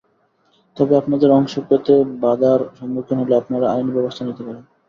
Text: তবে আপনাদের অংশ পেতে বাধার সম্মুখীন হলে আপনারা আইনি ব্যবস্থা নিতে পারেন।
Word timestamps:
তবে 0.77 0.93
আপনাদের 0.97 1.29
অংশ 1.31 1.53
পেতে 1.69 1.93
বাধার 2.23 2.59
সম্মুখীন 2.77 3.17
হলে 3.21 3.33
আপনারা 3.41 3.65
আইনি 3.69 3.91
ব্যবস্থা 3.93 4.23
নিতে 4.25 4.41
পারেন। 4.43 4.63